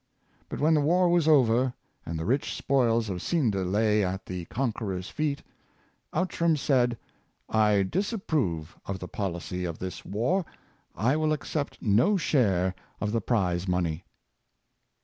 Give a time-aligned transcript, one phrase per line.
[0.49, 1.75] But when the war was over,
[2.07, 5.43] and the rich spoils of Scinde lay at the con queror's feet,
[6.11, 6.97] Outram said:
[7.47, 10.43] "I disapprove of the policy of this war—
[11.11, 14.03] I will accept no share of the prize money!